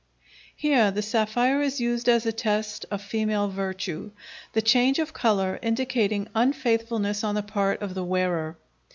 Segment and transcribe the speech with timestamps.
[0.55, 4.09] Here the sapphire is used as a test of female virtue,
[4.53, 8.57] the change of color indicating unfaithfulness on the part of the wearer.